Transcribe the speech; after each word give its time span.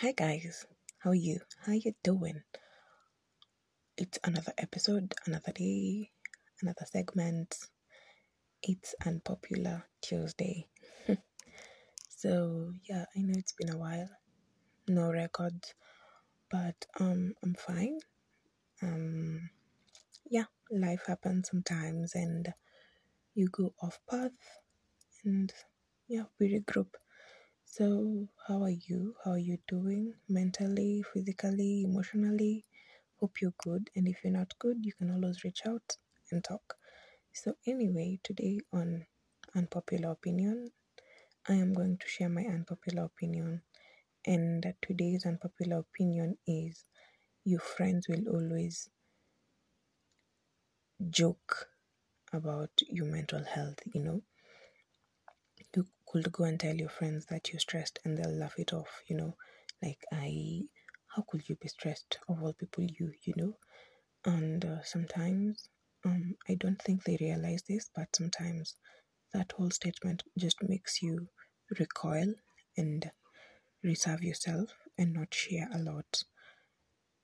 Hi 0.00 0.10
guys, 0.10 0.66
how 0.98 1.10
are 1.10 1.14
you? 1.14 1.38
How 1.64 1.72
you 1.72 1.94
doing? 2.02 2.42
It's 3.96 4.18
another 4.24 4.52
episode, 4.58 5.14
another 5.24 5.52
day, 5.52 6.10
another 6.60 6.84
segment. 6.84 7.54
It's 8.60 8.96
unpopular 9.06 9.84
Tuesday. 10.02 10.66
so 12.08 12.72
yeah, 12.82 13.04
I 13.16 13.20
know 13.20 13.34
it's 13.38 13.52
been 13.52 13.70
a 13.70 13.78
while. 13.78 14.10
No 14.88 15.12
record, 15.12 15.64
but 16.50 16.74
um 16.98 17.34
I'm 17.44 17.54
fine. 17.54 18.00
Um 18.82 19.48
yeah, 20.28 20.46
life 20.72 21.04
happens 21.06 21.50
sometimes 21.50 22.16
and 22.16 22.52
you 23.36 23.46
go 23.46 23.72
off 23.80 24.00
path 24.10 24.32
and 25.24 25.52
yeah, 26.08 26.24
we 26.40 26.58
regroup. 26.58 26.88
So 27.76 28.28
how 28.46 28.62
are 28.62 28.70
you? 28.88 29.16
How 29.24 29.32
are 29.32 29.38
you 29.50 29.58
doing 29.66 30.14
mentally, 30.28 31.02
physically, 31.12 31.82
emotionally? 31.82 32.64
Hope 33.20 33.40
you're 33.40 33.54
good. 33.58 33.90
And 33.96 34.06
if 34.06 34.22
you're 34.22 34.32
not 34.32 34.58
good, 34.60 34.78
you 34.86 34.92
can 34.94 35.10
always 35.10 35.42
reach 35.42 35.66
out 35.66 35.96
and 36.30 36.44
talk. 36.44 36.76
So, 37.32 37.56
anyway, 37.66 38.20
today 38.22 38.60
on 38.72 39.06
Unpopular 39.54 40.12
Opinion, 40.12 40.70
I 41.48 41.54
am 41.54 41.74
going 41.74 41.98
to 41.98 42.08
share 42.08 42.28
my 42.30 42.44
unpopular 42.44 43.04
opinion. 43.04 43.62
And 44.26 44.74
today's 44.82 45.26
unpopular 45.26 45.78
opinion 45.78 46.38
is 46.46 46.84
your 47.44 47.60
friends 47.60 48.08
will 48.08 48.28
always 48.28 48.90
joke 51.08 51.68
about 52.32 52.70
your 52.88 53.06
mental 53.06 53.44
health, 53.44 53.80
you 53.94 54.00
know. 54.02 54.22
Could 56.14 56.32
go 56.32 56.44
and 56.44 56.58
tell 56.58 56.76
your 56.76 56.88
friends 56.88 57.26
that 57.26 57.52
you're 57.52 57.60
stressed 57.60 57.98
and 58.04 58.16
they'll 58.16 58.30
laugh 58.38 58.54
it 58.56 58.72
off, 58.72 59.02
you 59.08 59.16
know. 59.16 59.36
Like, 59.82 60.02
I, 60.12 60.62
how 61.08 61.24
could 61.28 61.48
you 61.48 61.56
be 61.56 61.66
stressed 61.68 62.18
of 62.28 62.40
all 62.40 62.52
people, 62.52 62.84
you, 62.84 63.12
you 63.24 63.34
know? 63.36 63.58
And 64.24 64.64
uh, 64.64 64.82
sometimes 64.84 65.68
um, 66.04 66.36
I 66.48 66.54
don't 66.54 66.80
think 66.80 67.02
they 67.02 67.18
realize 67.20 67.64
this, 67.68 67.90
but 67.94 68.14
sometimes 68.14 68.76
that 69.32 69.52
whole 69.56 69.70
statement 69.70 70.22
just 70.38 70.62
makes 70.62 71.02
you 71.02 71.28
recoil 71.80 72.32
and 72.76 73.10
reserve 73.82 74.22
yourself 74.22 74.70
and 74.96 75.12
not 75.12 75.34
share 75.34 75.68
a 75.74 75.78
lot. 75.78 76.22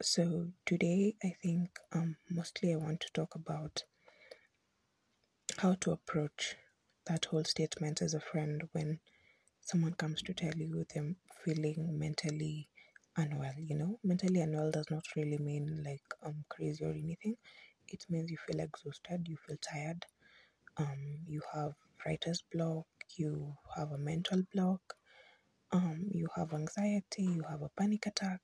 So 0.00 0.48
today, 0.64 1.14
I 1.22 1.34
think 1.42 1.78
um, 1.92 2.16
mostly 2.30 2.72
I 2.72 2.76
want 2.76 3.00
to 3.00 3.12
talk 3.12 3.34
about 3.34 3.84
how 5.58 5.74
to 5.82 5.90
approach 5.90 6.56
that 7.08 7.24
whole 7.26 7.44
statement 7.44 8.02
as 8.02 8.14
a 8.14 8.20
friend 8.20 8.62
when 8.72 9.00
someone 9.60 9.94
comes 9.94 10.22
to 10.22 10.34
tell 10.34 10.54
you 10.56 10.84
they're 10.94 11.14
feeling 11.44 11.98
mentally 11.98 12.68
unwell. 13.16 13.54
You 13.58 13.76
know, 13.76 14.00
mentally 14.04 14.40
unwell 14.40 14.70
does 14.70 14.90
not 14.90 15.04
really 15.16 15.38
mean 15.38 15.82
like 15.84 16.02
um 16.24 16.44
crazy 16.48 16.84
or 16.84 16.92
anything. 16.92 17.36
It 17.88 18.04
means 18.10 18.30
you 18.30 18.38
feel 18.46 18.60
exhausted, 18.60 19.28
you 19.28 19.36
feel 19.46 19.56
tired, 19.62 20.04
um, 20.78 21.00
you 21.26 21.42
have 21.54 21.74
writer's 22.06 22.42
block, 22.52 22.86
you 23.16 23.54
have 23.76 23.92
a 23.92 23.98
mental 23.98 24.42
block, 24.54 24.82
um, 25.72 26.06
you 26.12 26.28
have 26.36 26.52
anxiety, 26.54 27.24
you 27.24 27.44
have 27.50 27.62
a 27.62 27.70
panic 27.78 28.06
attack, 28.06 28.40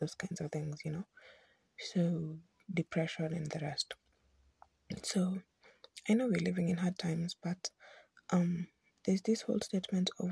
those 0.00 0.14
kinds 0.14 0.40
of 0.40 0.50
things, 0.52 0.78
you 0.84 0.92
know. 0.92 1.06
So 1.92 2.38
depression 2.74 3.32
and 3.34 3.50
the 3.50 3.60
rest. 3.60 3.94
So 5.02 5.42
I 6.08 6.14
know 6.14 6.26
we're 6.28 6.40
living 6.50 6.68
in 6.70 6.78
hard 6.78 6.98
times, 6.98 7.36
but 7.42 7.70
um, 8.30 8.66
there's 9.04 9.22
this 9.22 9.42
whole 9.42 9.60
statement 9.60 10.10
of 10.20 10.30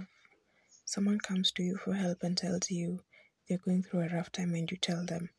someone 0.84 1.19
comes 1.19 1.53
to 1.53 1.62
you 1.62 1.77
for 1.77 1.95
help 1.95 2.23
and 2.23 2.37
tells 2.37 2.70
you 2.70 3.00
they're 3.48 3.59
going 3.59 3.83
through 3.83 4.00
a 4.03 4.09
rough 4.09 4.33
time, 4.33 4.55
and 4.55 4.70
you 4.70 4.77
tell 4.77 5.05
them 5.05 5.31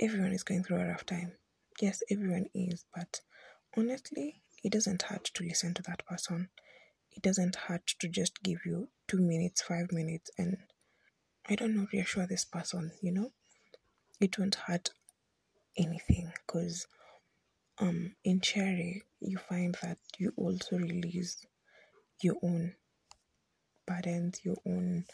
everyone 0.00 0.32
is 0.32 0.42
going 0.42 0.62
through 0.64 0.80
a 0.80 0.86
rough 0.86 1.06
time. 1.06 1.32
Yes, 1.80 2.02
everyone 2.10 2.46
is, 2.54 2.84
but 2.94 3.20
honestly, 3.76 4.42
it 4.62 4.72
doesn't 4.72 5.02
hurt 5.02 5.24
to 5.34 5.44
listen 5.44 5.74
to 5.74 5.82
that 5.82 6.04
person. 6.06 6.48
It 7.12 7.22
doesn't 7.22 7.56
hurt 7.56 7.86
to 8.00 8.08
just 8.08 8.42
give 8.42 8.60
you 8.64 8.88
two 9.08 9.18
minutes, 9.18 9.62
five 9.62 9.92
minutes, 9.92 10.30
and 10.38 10.56
I 11.48 11.54
don't 11.54 11.76
know, 11.76 11.86
reassure 11.92 12.26
this 12.26 12.44
person, 12.44 12.92
you 13.02 13.12
know? 13.12 13.32
It 14.20 14.38
won't 14.38 14.54
hurt 14.54 14.90
anything 15.76 16.32
because 16.46 16.86
um, 17.78 18.14
in 18.24 18.40
sharing, 18.40 19.02
you 19.20 19.38
find 19.38 19.76
that 19.82 19.98
you 20.18 20.32
also 20.36 20.76
release 20.76 21.38
your 22.22 22.36
own 22.42 22.74
burdens, 23.86 24.40
your 24.44 24.56
own 24.66 25.04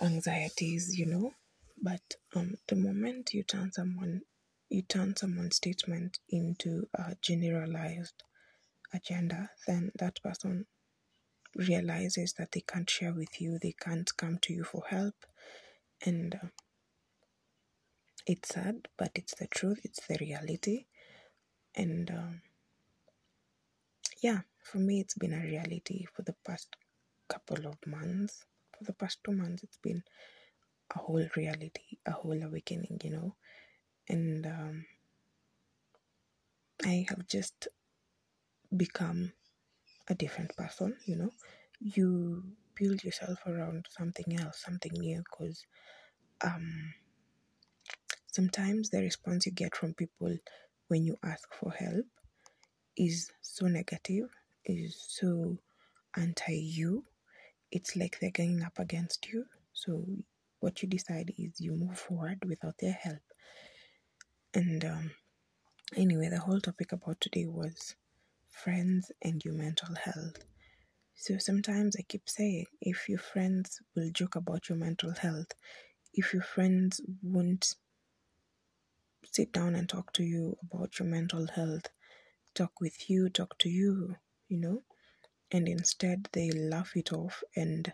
anxieties, 0.00 0.96
you 0.98 1.06
know? 1.06 1.32
But 1.82 2.02
um, 2.34 2.54
the 2.68 2.76
moment 2.76 3.34
you 3.34 3.42
turn 3.42 3.72
someone, 3.72 4.22
you 4.70 4.82
turn 4.82 5.16
someone's 5.16 5.56
statement 5.56 6.18
into 6.30 6.88
a 6.94 7.16
generalized 7.20 8.22
agenda, 8.94 9.50
then 9.66 9.90
that 9.98 10.22
person 10.22 10.66
realizes 11.56 12.34
that 12.34 12.52
they 12.52 12.62
can't 12.62 12.88
share 12.88 13.12
with 13.12 13.40
you, 13.40 13.58
they 13.60 13.74
can't 13.78 14.10
come 14.16 14.38
to 14.42 14.52
you 14.52 14.64
for 14.64 14.82
help, 14.88 15.14
and 16.04 16.34
uh, 16.42 16.48
it's 18.26 18.50
sad, 18.50 18.88
but 18.96 19.10
it's 19.14 19.34
the 19.34 19.46
truth, 19.48 19.80
it's 19.84 20.06
the 20.06 20.16
reality, 20.20 20.86
and 21.74 22.10
um, 22.10 22.42
yeah, 24.22 24.40
for 24.64 24.78
me, 24.78 25.00
it's 25.00 25.14
been 25.14 25.32
a 25.34 25.40
reality 25.42 26.06
for 26.14 26.22
the 26.22 26.34
past 26.46 26.76
couple 27.28 27.66
of 27.66 27.76
months. 27.86 28.44
For 28.78 28.84
the 28.84 28.92
past 28.92 29.18
two 29.24 29.32
months, 29.32 29.62
it's 29.62 29.78
been 29.78 30.02
a 30.94 30.98
whole 30.98 31.26
reality, 31.36 31.98
a 32.06 32.12
whole 32.12 32.40
awakening, 32.42 33.00
you 33.04 33.10
know, 33.10 33.36
and 34.08 34.46
um, 34.46 34.86
I 36.84 37.06
have 37.08 37.26
just 37.26 37.68
become 38.76 39.32
a 40.08 40.14
different 40.14 40.56
person, 40.56 40.96
you 41.06 41.16
know. 41.16 41.30
You 41.80 42.44
build 42.76 43.04
yourself 43.04 43.40
around 43.46 43.86
something 43.90 44.38
else, 44.40 44.62
something 44.64 44.92
new, 44.94 45.18
because 45.18 45.64
um, 46.44 46.94
sometimes 48.26 48.90
the 48.90 49.00
response 49.00 49.46
you 49.46 49.52
get 49.52 49.76
from 49.76 49.94
people 49.94 50.36
when 50.88 51.04
you 51.04 51.16
ask 51.22 51.52
for 51.54 51.72
help 51.72 52.06
is 52.96 53.30
so 53.40 53.66
negative, 53.66 54.28
is 54.64 55.04
so 55.08 55.58
anti 56.16 56.54
you. 56.54 57.04
It's 57.70 57.96
like 57.96 58.18
they're 58.20 58.30
ganging 58.30 58.62
up 58.62 58.78
against 58.78 59.28
you. 59.32 59.46
So, 59.72 60.04
what 60.60 60.82
you 60.82 60.88
decide 60.88 61.32
is 61.38 61.60
you 61.60 61.72
move 61.72 61.98
forward 61.98 62.44
without 62.46 62.76
their 62.78 62.92
help. 62.92 63.22
And 64.54 64.84
um, 64.84 65.10
anyway, 65.96 66.28
the 66.28 66.38
whole 66.38 66.60
topic 66.60 66.92
about 66.92 67.20
today 67.20 67.46
was 67.46 67.96
friends 68.48 69.10
and 69.22 69.42
your 69.44 69.54
mental 69.54 69.94
health. 69.94 70.44
So 71.14 71.38
sometimes 71.38 71.96
I 71.96 72.02
keep 72.02 72.28
saying 72.28 72.66
if 72.80 73.08
your 73.08 73.18
friends 73.18 73.80
will 73.94 74.10
joke 74.10 74.36
about 74.36 74.68
your 74.68 74.78
mental 74.78 75.12
health, 75.12 75.52
if 76.14 76.32
your 76.32 76.42
friends 76.42 77.00
won't 77.22 77.74
sit 79.30 79.52
down 79.52 79.74
and 79.74 79.88
talk 79.88 80.12
to 80.14 80.24
you 80.24 80.56
about 80.62 80.98
your 80.98 81.08
mental 81.08 81.46
health, 81.48 81.88
talk 82.54 82.80
with 82.80 83.10
you, 83.10 83.28
talk 83.30 83.58
to 83.58 83.68
you, 83.70 84.16
you 84.48 84.58
know, 84.58 84.82
and 85.52 85.68
instead 85.68 86.28
they 86.32 86.50
laugh 86.52 86.96
it 86.96 87.12
off 87.12 87.42
and 87.56 87.92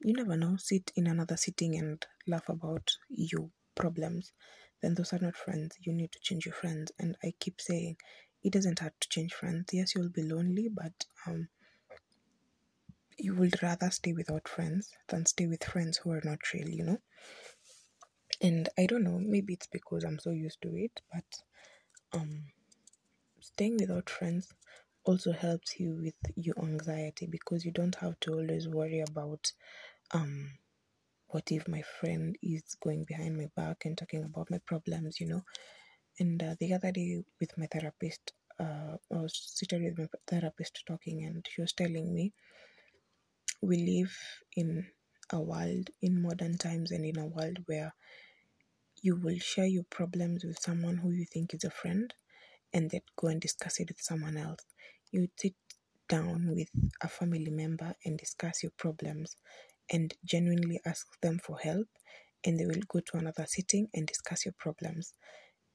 you 0.00 0.12
never 0.14 0.36
know, 0.36 0.56
sit 0.56 0.92
in 0.96 1.06
another 1.06 1.36
sitting 1.36 1.76
and 1.76 2.06
laugh 2.26 2.48
about 2.48 2.90
your 3.08 3.50
problems, 3.76 4.32
then 4.82 4.94
those 4.94 5.12
are 5.12 5.20
not 5.20 5.36
friends. 5.36 5.76
You 5.80 5.92
need 5.92 6.12
to 6.12 6.20
change 6.20 6.46
your 6.46 6.54
friends. 6.54 6.92
And 6.98 7.16
I 7.22 7.34
keep 7.40 7.60
saying 7.60 7.96
it 8.42 8.52
doesn't 8.52 8.80
have 8.80 8.98
to 9.00 9.08
change 9.08 9.34
friends. 9.34 9.70
Yes, 9.72 9.94
you'll 9.94 10.08
be 10.10 10.22
lonely, 10.22 10.68
but 10.68 11.06
um 11.26 11.48
you 13.18 13.34
would 13.34 13.62
rather 13.62 13.90
stay 13.90 14.14
without 14.14 14.48
friends 14.48 14.96
than 15.08 15.26
stay 15.26 15.46
with 15.46 15.62
friends 15.62 15.98
who 15.98 16.10
are 16.10 16.22
not 16.24 16.52
real, 16.54 16.68
you 16.70 16.84
know? 16.84 16.98
And 18.40 18.68
I 18.78 18.86
don't 18.86 19.04
know, 19.04 19.18
maybe 19.18 19.52
it's 19.54 19.66
because 19.68 20.04
I'm 20.04 20.18
so 20.18 20.30
used 20.30 20.60
to 20.62 20.74
it, 20.76 21.00
but 21.12 21.42
um 22.12 22.46
staying 23.40 23.78
without 23.78 24.10
friends 24.10 24.52
also 25.04 25.32
helps 25.32 25.80
you 25.80 25.92
with 26.02 26.14
your 26.36 26.56
anxiety 26.62 27.26
because 27.26 27.64
you 27.64 27.72
don't 27.72 27.96
have 27.96 28.18
to 28.20 28.32
always 28.34 28.68
worry 28.68 29.00
about 29.00 29.52
um 30.12 30.58
what 31.28 31.50
if 31.52 31.68
my 31.68 31.82
friend 31.82 32.36
is 32.42 32.76
going 32.82 33.04
behind 33.04 33.36
my 33.36 33.48
back 33.56 33.84
and 33.86 33.98
talking 33.98 34.24
about 34.24 34.50
my 34.50 34.58
problems, 34.66 35.20
you 35.20 35.26
know? 35.28 35.44
And 36.20 36.42
uh, 36.42 36.56
the 36.60 36.74
other 36.74 36.92
day 36.92 37.24
with 37.40 37.56
my 37.58 37.66
therapist, 37.66 38.32
uh, 38.60 38.96
I 39.12 39.16
was 39.16 39.34
seated 39.54 39.82
with 39.82 39.98
my 39.98 40.08
therapist 40.26 40.84
talking, 40.86 41.24
and 41.24 41.46
she 41.50 41.60
was 41.62 41.72
telling 41.72 42.14
me 42.14 42.32
we 43.62 43.76
live 43.76 44.16
in 44.56 44.86
a 45.32 45.40
world 45.40 45.90
in 46.02 46.20
modern 46.22 46.56
times 46.58 46.90
and 46.90 47.04
in 47.04 47.18
a 47.18 47.26
world 47.26 47.58
where 47.66 47.94
you 49.02 49.16
will 49.16 49.38
share 49.38 49.66
your 49.66 49.84
problems 49.90 50.44
with 50.44 50.58
someone 50.60 50.98
who 50.98 51.10
you 51.10 51.24
think 51.26 51.54
is 51.54 51.64
a 51.64 51.70
friend 51.70 52.12
and 52.72 52.90
then 52.90 53.00
go 53.16 53.28
and 53.28 53.40
discuss 53.40 53.80
it 53.80 53.88
with 53.88 54.00
someone 54.00 54.36
else. 54.36 54.60
You 55.12 55.28
sit 55.36 55.54
down 56.08 56.48
with 56.54 56.68
a 57.02 57.08
family 57.08 57.50
member 57.50 57.94
and 58.04 58.18
discuss 58.18 58.62
your 58.62 58.72
problems 58.78 59.36
and 59.90 60.14
genuinely 60.24 60.80
ask 60.86 61.06
them 61.22 61.38
for 61.44 61.58
help 61.58 61.88
and 62.44 62.58
they 62.58 62.66
will 62.66 62.82
go 62.88 63.00
to 63.00 63.16
another 63.18 63.46
sitting 63.48 63.88
and 63.94 64.06
discuss 64.06 64.44
your 64.44 64.54
problems. 64.58 65.14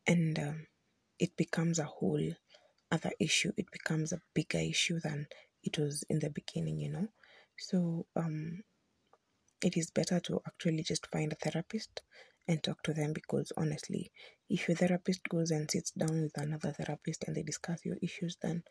And 0.08 0.38
um, 0.40 0.68
it 1.20 1.36
becomes 1.38 1.80
a 1.80 1.84
whole 1.86 2.22
other 2.92 3.12
issue. 3.20 3.52
It 3.58 3.72
becomes 3.72 4.14
a 4.14 4.22
bigger 4.34 4.60
issue 4.60 5.00
than 5.04 5.28
it 5.64 5.78
was 5.80 6.04
in 6.10 6.20
the 6.20 6.30
beginning 6.30 6.80
you 6.80 6.92
know? 6.92 7.08
So 7.58 8.06
um 8.16 8.64
it 9.62 9.78
is 9.78 9.92
better 9.92 10.20
to 10.20 10.42
actually 10.48 10.84
just 10.84 11.08
find 11.08 11.32
a 11.34 11.36
therapist 11.36 12.02
and 12.48 12.64
talk 12.64 12.82
to 12.84 12.94
them 12.94 13.14
because 13.14 13.52
honestly 13.58 14.12
if 14.50 14.68
your 14.68 14.76
therapist 14.76 15.22
goes 15.30 15.52
and 15.52 15.70
sits 15.70 15.92
down 15.92 16.22
with 16.22 16.38
another 16.38 16.72
therapist 16.72 17.24
and 17.26 17.36
they 17.36 17.44
discuss 17.44 17.86
your 17.86 17.98
issues 18.02 18.38
then 18.42 18.64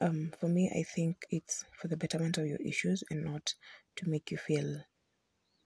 um 0.00 0.32
for 0.38 0.48
me 0.48 0.70
i 0.74 0.82
think 0.82 1.16
it's 1.30 1.64
for 1.72 1.88
the 1.88 1.96
betterment 1.96 2.38
of 2.38 2.46
your 2.46 2.58
issues 2.64 3.02
and 3.10 3.24
not 3.24 3.54
to 3.96 4.08
make 4.08 4.30
you 4.30 4.36
feel 4.36 4.82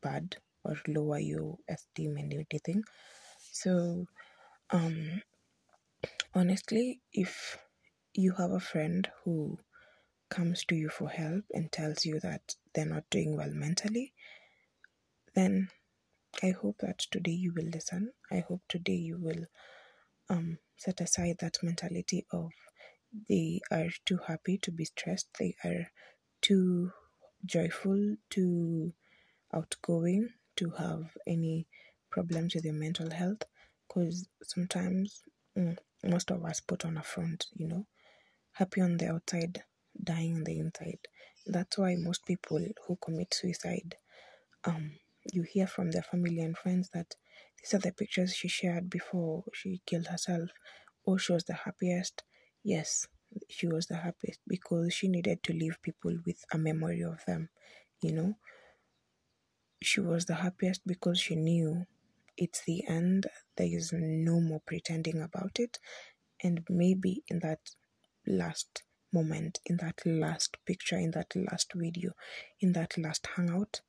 bad 0.03 0.37
or 0.65 0.77
lower 0.89 1.19
your 1.19 1.57
esteem 1.69 2.17
and 2.17 2.33
anything 2.33 2.83
so 3.51 4.07
um 4.71 5.23
honestly 6.35 7.01
if 7.13 7.59
you 8.15 8.33
have 8.33 8.51
a 8.53 8.61
friend 8.61 9.09
who 9.25 9.59
comes 10.31 10.65
to 10.65 10.75
you 10.75 10.89
for 10.89 11.09
help 11.09 11.45
and 11.53 11.71
tells 11.71 12.07
you 12.07 12.19
that 12.21 12.55
they're 12.75 12.87
not 12.87 13.05
doing 13.11 13.37
well 13.37 13.51
mentally 13.53 14.13
then 15.35 15.69
I 16.43 16.51
hope 16.51 16.79
that 16.81 16.99
today 17.11 17.33
you 17.33 17.53
will 17.55 17.69
listen. 17.73 18.13
I 18.31 18.41
hope 18.49 18.63
today 18.69 18.95
you 18.97 19.19
will 19.21 19.45
um, 20.31 20.59
set 20.77 21.01
aside 21.01 21.37
that 21.41 21.59
mentality 21.63 22.27
of 22.33 22.51
they 23.29 23.61
are 23.71 23.89
too 24.07 24.19
happy 24.27 24.59
to 24.59 24.71
be 24.73 24.85
stressed, 24.87 25.29
they 25.39 25.55
are 25.65 25.89
too 26.43 26.93
joyful, 27.47 28.17
too 28.31 28.95
outgoing 29.55 30.31
to 30.57 30.71
have 30.73 31.17
any 31.27 31.67
problems 32.11 32.55
with 32.55 32.65
their 32.65 32.73
mental 32.73 33.11
health. 33.11 33.43
Because 33.89 34.29
sometimes 34.43 35.23
mm, 35.59 35.77
most 36.05 36.31
of 36.31 36.45
us 36.45 36.61
put 36.61 36.85
on 36.85 36.97
a 36.99 37.03
front, 37.03 37.47
you 37.55 37.69
know, 37.69 37.87
happy 38.55 38.81
on 38.81 38.97
the 38.99 39.09
outside, 39.09 39.63
dying 40.03 40.37
on 40.37 40.45
the 40.45 40.59
inside. 40.59 40.99
That's 41.47 41.79
why 41.79 41.97
most 41.99 42.27
people 42.27 42.65
who 42.87 42.99
commit 43.05 43.35
suicide 43.35 43.97
um 44.65 44.93
you 45.33 45.43
hear 45.43 45.67
from 45.67 45.91
their 45.91 46.03
family 46.03 46.41
and 46.41 46.57
friends 46.57 46.91
that 46.95 47.17
these 47.61 47.75
are 47.75 47.79
the 47.79 47.93
pictures 47.93 48.35
she 48.35 48.49
shared 48.49 48.91
before 48.91 49.45
she 49.55 49.81
killed 49.87 50.07
herself. 50.09 50.51
Oh, 51.07 51.17
she 51.17 51.33
was 51.33 51.45
the 51.45 51.55
happiest. 51.55 52.23
Yes, 52.65 53.07
she 53.49 53.67
was 53.67 53.87
the 53.87 53.97
happiest 53.97 54.41
because 54.47 54.95
she 54.95 55.09
needed 55.09 55.43
to 55.45 55.53
leave 55.53 55.81
people 55.83 56.17
with 56.27 56.45
a 56.53 56.59
memory 56.59 57.03
of 57.03 57.25
them, 57.27 57.49
you 58.03 58.13
know. 58.13 58.35
She 59.83 60.01
was 60.01 60.25
the 60.27 60.37
happiest 60.37 60.87
because 60.87 61.21
she 61.21 61.37
knew 61.37 61.87
it's 62.39 62.65
the 62.65 62.87
end, 62.89 63.27
there 63.57 63.67
is 63.67 63.93
no 63.93 64.41
more 64.41 64.61
pretending 64.61 65.21
about 65.21 65.59
it, 65.61 65.79
and 66.43 66.65
maybe 66.71 67.23
in 67.29 67.41
that 67.41 67.61
last 68.27 68.83
moment, 69.13 69.61
in 69.67 69.77
that 69.79 70.01
last 70.07 70.57
picture, 70.65 70.97
in 70.97 71.11
that 71.13 71.35
last 71.37 71.73
video, 71.75 72.13
in 72.61 72.73
that 72.73 72.97
last 72.99 73.27
hangout, 73.37 73.83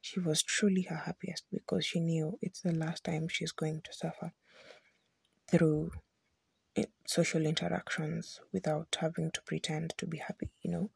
she 0.00 0.20
was 0.20 0.42
truly 0.42 0.82
her 0.82 0.96
happiest 0.96 1.44
because 1.52 1.84
she 1.86 2.00
knew 2.00 2.38
it's 2.42 2.60
the 2.62 2.72
last 2.72 3.04
time 3.04 3.28
she's 3.28 3.52
going 3.52 3.80
to 3.82 3.92
suffer 3.92 4.32
through 5.50 5.90
eh, 6.76 6.86
social 7.06 7.46
interactions 7.46 8.40
without 8.52 8.96
having 9.00 9.30
to 9.32 9.42
pretend 9.42 9.94
to 9.98 10.06
be 10.06 10.18
happy, 10.18 10.50
you 10.62 10.70
know. 10.70 10.90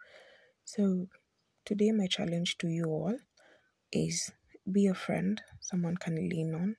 So, 0.64 1.08
today, 1.64 1.92
my 1.92 2.06
challenge 2.08 2.58
to 2.58 2.68
you 2.68 2.86
all 2.86 3.18
is 3.92 4.32
be 4.70 4.86
a 4.86 4.94
friend 4.94 5.42
someone 5.60 5.96
can 5.96 6.16
lean 6.28 6.54
on, 6.54 6.76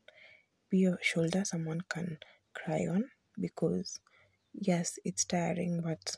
be 0.70 0.86
a 0.86 0.98
shoulder 1.02 1.46
someone 1.46 1.82
can 1.90 2.20
cry 2.54 2.88
on 2.90 3.12
because, 3.40 4.00
yes, 4.54 5.00
it's 5.06 5.26
tiring, 5.26 5.82
but 5.84 6.18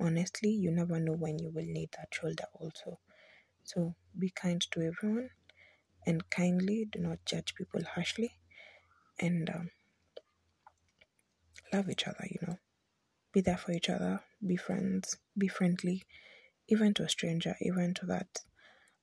honestly, 0.00 0.50
you 0.50 0.70
never 0.70 1.00
know 1.00 1.14
when 1.14 1.38
you 1.38 1.50
will 1.50 1.66
need 1.66 1.90
that 1.96 2.08
shoulder 2.14 2.46
also. 2.54 2.98
So 3.64 3.94
be 4.18 4.30
kind 4.30 4.60
to 4.72 4.82
everyone 4.82 5.30
and 6.06 6.28
kindly 6.30 6.88
do 6.90 7.00
not 7.00 7.18
judge 7.26 7.54
people 7.54 7.82
harshly 7.94 8.32
and 9.20 9.48
um, 9.50 9.70
love 11.72 11.90
each 11.90 12.06
other, 12.06 12.26
you 12.30 12.38
know. 12.46 12.58
Be 13.32 13.40
there 13.40 13.58
for 13.58 13.72
each 13.72 13.90
other, 13.90 14.20
be 14.46 14.56
friends, 14.56 15.16
be 15.36 15.48
friendly, 15.48 16.04
even 16.68 16.94
to 16.94 17.04
a 17.04 17.08
stranger, 17.08 17.56
even 17.60 17.94
to 17.94 18.06
that 18.06 18.40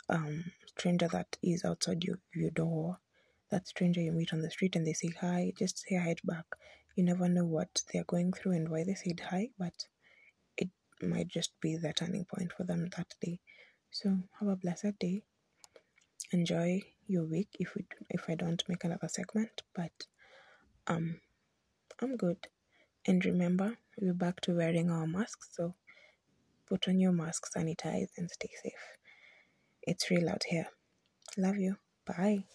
um, 0.10 0.46
stranger 0.78 1.08
that 1.10 1.38
is 1.44 1.66
outside 1.66 2.04
your, 2.04 2.20
your 2.36 2.52
door, 2.52 2.98
that 3.52 3.68
stranger 3.68 4.02
you 4.02 4.12
meet 4.12 4.34
on 4.34 4.42
the 4.42 4.52
street 4.52 4.76
and 4.76 4.86
they 4.88 4.94
say 4.94 5.10
hi, 5.20 5.54
just 5.58 5.80
say 5.80 5.96
hi 5.96 6.16
back. 6.24 6.46
You 6.96 7.04
never 7.06 7.30
know 7.30 7.46
what 7.46 7.84
they're 7.92 8.04
going 8.06 8.34
through 8.34 8.54
and 8.54 8.70
why 8.70 8.84
they 8.84 8.96
said 8.96 9.22
hi, 9.22 9.50
but 9.60 9.74
it 10.58 10.70
might 11.02 11.28
just 11.28 11.52
be 11.62 11.78
the 11.78 11.94
turning 11.94 12.26
point 12.26 12.54
for 12.56 12.64
them 12.64 12.90
that 12.98 13.14
day. 13.22 13.40
So 13.92 14.18
have 14.40 14.50
a 14.50 14.58
blessed 14.58 15.00
day. 15.00 15.24
Enjoy 16.32 16.82
your 17.08 17.26
week 17.26 17.50
if 17.60 17.76
we 17.76 17.86
if 18.10 18.30
I 18.30 18.36
don't 18.36 18.64
make 18.70 18.84
another 18.86 19.10
segment, 19.10 19.64
but 19.76 19.92
um 20.88 21.22
I'm 22.02 22.18
good. 22.18 22.48
And 23.08 23.24
remember, 23.26 23.78
we're 24.02 24.14
back 24.14 24.42
to 24.42 24.56
wearing 24.56 24.92
our 24.92 25.08
masks, 25.08 25.50
so 25.54 25.76
put 26.68 26.88
on 26.88 27.00
your 27.00 27.14
mask, 27.14 27.48
sanitize, 27.56 28.10
and 28.18 28.30
stay 28.32 28.50
safe. 28.64 28.86
It's 29.84 30.12
real 30.12 30.30
out 30.30 30.44
here. 30.48 30.68
Love 31.38 31.58
you. 31.58 31.78
Bye. 32.06 32.46